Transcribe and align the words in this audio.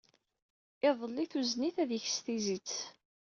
Iḍelli, 0.87 1.25
tuzen-it 1.31 1.77
ad 1.83 1.91
yeks 1.93 2.15
tizit. 2.25 2.73